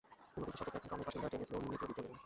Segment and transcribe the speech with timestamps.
[0.37, 2.17] ঊনবিংশ শতকে এখানকার অনেক বাসিন্দা টেনেসি ও মিজুরি চলে যান।